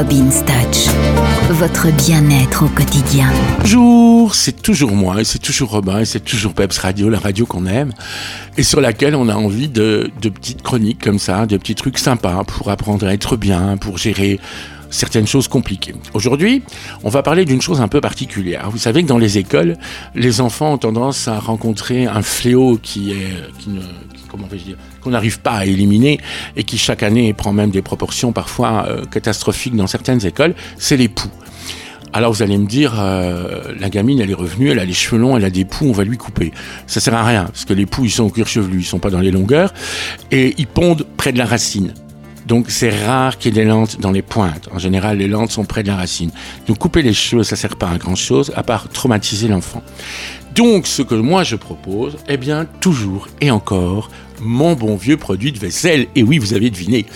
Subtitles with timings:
[0.00, 0.86] Robin Touch,
[1.50, 3.28] votre bien-être au quotidien.
[3.58, 7.44] Bonjour, c'est toujours moi, et c'est toujours Robin, et c'est toujours Peps Radio, la radio
[7.44, 7.92] qu'on aime,
[8.56, 12.44] et sur laquelle on a envie de, petites chroniques comme ça, de petits trucs sympas
[12.44, 14.40] pour apprendre à être bien, pour gérer
[14.88, 15.94] certaines choses compliquées.
[16.14, 16.62] Aujourd'hui,
[17.04, 18.70] on va parler d'une chose un peu particulière.
[18.70, 19.76] Vous savez que dans les écoles,
[20.14, 23.36] les enfants ont tendance à rencontrer un fléau qui est,
[24.30, 26.18] comment vais-je dire, qu'on n'arrive pas à éliminer
[26.56, 30.96] et qui chaque année prend même des proportions parfois euh, catastrophiques dans certaines écoles, c'est
[30.96, 31.30] les poux.
[32.12, 35.20] Alors vous allez me dire, euh, la gamine, elle est revenue, elle a les cheveux
[35.20, 36.52] longs, elle a des poux, on va lui couper.
[36.86, 38.98] Ça sert à rien, parce que les poux, ils sont au cuir chevelu, ils sont
[38.98, 39.72] pas dans les longueurs,
[40.32, 41.94] et ils pondent près de la racine.
[42.50, 44.68] Donc c'est rare qu'il y ait des lentes dans les pointes.
[44.72, 46.32] En général, les lentes sont près de la racine.
[46.66, 49.84] Donc couper les cheveux, ça sert pas à grand chose, à part traumatiser l'enfant.
[50.56, 55.52] Donc ce que moi je propose, eh bien toujours et encore, mon bon vieux produit
[55.52, 56.08] de vaisselle.
[56.16, 57.06] Et oui, vous avez deviné.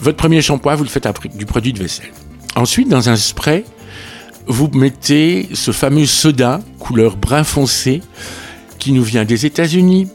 [0.00, 2.12] Votre premier shampoing, vous le faites avec du produit de vaisselle.
[2.54, 3.64] Ensuite, dans un spray,
[4.46, 8.02] vous mettez ce fameux soda couleur brun foncé
[8.78, 10.08] qui nous vient des États-Unis,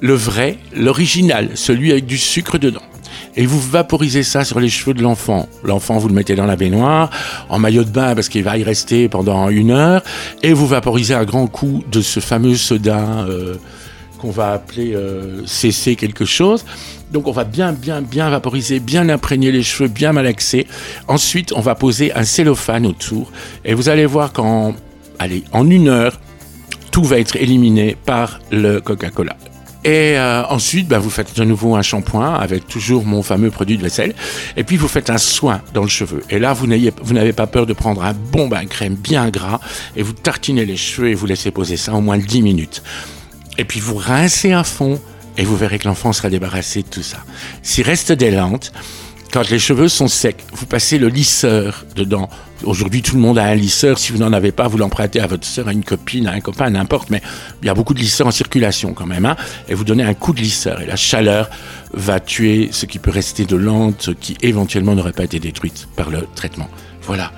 [0.00, 2.82] le vrai, l'original, celui avec du sucre dedans
[3.38, 5.48] et vous vaporisez ça sur les cheveux de l'enfant.
[5.62, 7.08] L'enfant, vous le mettez dans la baignoire,
[7.48, 10.02] en maillot de bain parce qu'il va y rester pendant une heure,
[10.42, 13.54] et vous vaporisez à grand coup de ce fameux soda euh,
[14.18, 16.64] qu'on va appeler euh, CC quelque chose.
[17.12, 20.66] Donc on va bien, bien, bien vaporiser, bien imprégner les cheveux, bien malaxer.
[21.06, 23.30] Ensuite, on va poser un cellophane autour,
[23.64, 24.74] et vous allez voir qu'en
[25.52, 26.20] en une heure,
[26.90, 29.36] tout va être éliminé par le Coca-Cola.
[29.84, 33.76] Et euh, ensuite, bah, vous faites de nouveau un shampoing avec toujours mon fameux produit
[33.76, 34.14] de vaisselle.
[34.56, 36.22] Et puis, vous faites un soin dans le cheveu.
[36.30, 39.60] Et là, vous n'avez pas peur de prendre un bon bain crème bien gras
[39.96, 42.82] et vous tartinez les cheveux et vous laissez poser ça au moins 10 minutes.
[43.56, 45.00] Et puis, vous rincez à fond
[45.36, 47.18] et vous verrez que l'enfant sera débarrassé de tout ça.
[47.62, 48.72] S'il reste des lentes,
[49.32, 52.30] quand les cheveux sont secs, vous passez le lisseur dedans.
[52.64, 53.98] Aujourd'hui, tout le monde a un lisseur.
[53.98, 56.40] Si vous n'en avez pas, vous l'empruntez à votre soeur, à une copine, à un
[56.40, 57.10] copain, n'importe.
[57.10, 57.22] Mais
[57.62, 59.26] il y a beaucoup de lisseurs en circulation quand même.
[59.26, 59.36] Hein,
[59.68, 60.80] et vous donnez un coup de lisseur.
[60.80, 61.50] Et la chaleur
[61.92, 66.10] va tuer ce qui peut rester de lente, qui éventuellement n'aurait pas été détruite par
[66.10, 66.68] le traitement.
[67.02, 67.32] Voilà.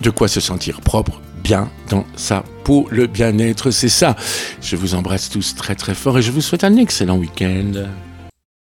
[0.00, 2.88] De quoi se sentir propre, bien dans sa peau.
[2.90, 4.16] Le bien-être, c'est ça.
[4.60, 7.86] Je vous embrasse tous très très fort et je vous souhaite un excellent week-end.